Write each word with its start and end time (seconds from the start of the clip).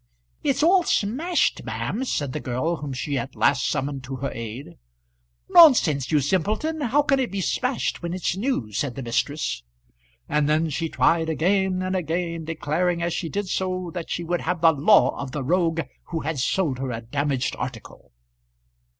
"It's 0.43 0.63
all 0.63 0.81
smashed, 0.81 1.63
ma'am," 1.63 2.03
said 2.05 2.33
the 2.33 2.39
girl 2.39 2.77
whom 2.77 2.91
she 2.91 3.19
at 3.19 3.35
last 3.35 3.69
summoned 3.69 4.03
to 4.05 4.15
her 4.15 4.31
aid. 4.31 4.79
"Nonsense, 5.47 6.11
you 6.11 6.21
simpleton; 6.21 6.81
how 6.81 7.03
can 7.03 7.19
it 7.19 7.29
be 7.31 7.39
smashed 7.39 8.01
when 8.01 8.11
it's 8.11 8.35
new," 8.35 8.71
said 8.71 8.95
the 8.95 9.03
mistress. 9.03 9.61
And 10.27 10.49
then 10.49 10.71
she 10.71 10.89
tried 10.89 11.29
again, 11.29 11.83
and 11.83 11.95
again, 11.95 12.45
declaring 12.45 13.03
as 13.03 13.13
she 13.13 13.29
did 13.29 13.45
do, 13.55 13.91
that 13.93 14.09
she 14.09 14.23
would 14.23 14.41
have 14.41 14.61
the 14.61 14.73
law 14.73 15.15
of 15.21 15.33
the 15.33 15.43
rogue 15.43 15.81
who 16.05 16.21
had 16.21 16.39
sold 16.39 16.79
her 16.79 16.89
a 16.89 17.01
damaged 17.01 17.55
article. 17.59 18.11